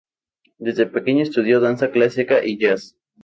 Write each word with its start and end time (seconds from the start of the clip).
Desde 0.57 0.87
pequeña 0.87 1.21
estudió 1.21 1.59
danza 1.59 1.91
clásica 1.91 2.43
y 2.43 2.57
jazz. 2.57 2.97